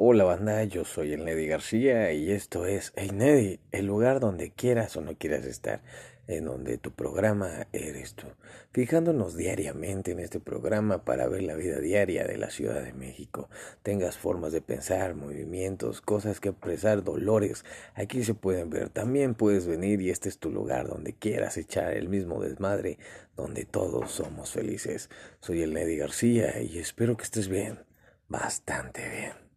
[0.00, 4.52] Hola banda, yo soy el Neddy García y esto es Hey Neddy, el lugar donde
[4.52, 5.82] quieras o no quieras estar,
[6.28, 8.28] en donde tu programa eres tú,
[8.70, 13.50] fijándonos diariamente en este programa para ver la vida diaria de la Ciudad de México.
[13.82, 18.90] Tengas formas de pensar, movimientos, cosas que expresar, dolores, aquí se pueden ver.
[18.90, 22.98] También puedes venir y este es tu lugar donde quieras echar el mismo desmadre,
[23.36, 25.10] donde todos somos felices.
[25.40, 27.80] Soy el Neddy García y espero que estés bien,
[28.28, 29.47] bastante bien.